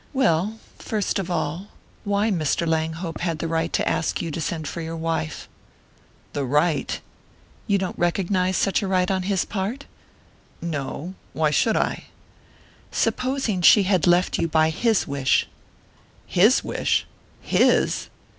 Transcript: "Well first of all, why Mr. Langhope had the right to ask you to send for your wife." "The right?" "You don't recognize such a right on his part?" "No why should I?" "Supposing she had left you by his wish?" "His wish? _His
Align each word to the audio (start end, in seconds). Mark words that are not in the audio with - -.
"Well 0.13 0.57
first 0.79 1.19
of 1.19 1.29
all, 1.29 1.67
why 2.05 2.31
Mr. 2.31 2.65
Langhope 2.67 3.19
had 3.19 3.37
the 3.37 3.47
right 3.47 3.71
to 3.73 3.87
ask 3.87 4.19
you 4.19 4.31
to 4.31 4.41
send 4.41 4.67
for 4.67 4.81
your 4.81 4.95
wife." 4.95 5.47
"The 6.33 6.43
right?" 6.43 6.99
"You 7.67 7.77
don't 7.77 7.99
recognize 7.99 8.57
such 8.57 8.81
a 8.81 8.87
right 8.87 9.11
on 9.11 9.21
his 9.21 9.45
part?" 9.45 9.85
"No 10.59 11.13
why 11.33 11.51
should 11.51 11.77
I?" 11.77 12.05
"Supposing 12.91 13.61
she 13.61 13.83
had 13.83 14.07
left 14.07 14.39
you 14.39 14.47
by 14.47 14.71
his 14.71 15.05
wish?" 15.07 15.47
"His 16.25 16.63
wish? 16.63 17.05
_His 17.47 18.07